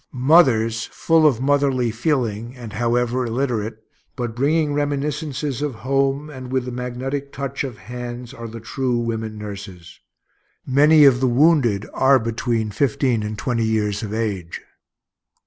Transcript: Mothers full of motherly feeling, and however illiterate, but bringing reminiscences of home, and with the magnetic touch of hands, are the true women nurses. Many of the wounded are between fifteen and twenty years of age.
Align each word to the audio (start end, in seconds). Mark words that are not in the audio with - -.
Mothers 0.13 0.85
full 0.87 1.27
of 1.27 1.39
motherly 1.41 1.91
feeling, 1.91 2.55
and 2.57 2.73
however 2.73 3.27
illiterate, 3.27 3.83
but 4.15 4.35
bringing 4.35 4.73
reminiscences 4.73 5.61
of 5.61 5.75
home, 5.85 6.27
and 6.27 6.51
with 6.51 6.65
the 6.65 6.71
magnetic 6.71 7.31
touch 7.31 7.63
of 7.63 7.77
hands, 7.77 8.33
are 8.33 8.47
the 8.47 8.59
true 8.59 8.97
women 8.97 9.37
nurses. 9.37 9.99
Many 10.65 11.05
of 11.05 11.19
the 11.19 11.27
wounded 11.27 11.85
are 11.93 12.17
between 12.17 12.71
fifteen 12.71 13.21
and 13.21 13.37
twenty 13.37 13.65
years 13.67 14.01
of 14.01 14.11
age. 14.11 14.61